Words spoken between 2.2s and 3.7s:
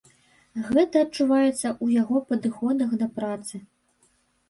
падыходах да працы.